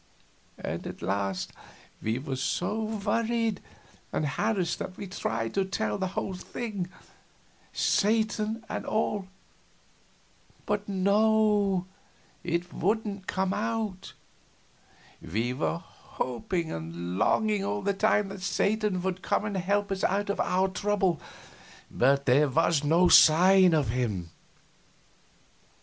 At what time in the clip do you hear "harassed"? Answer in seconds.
4.25-4.79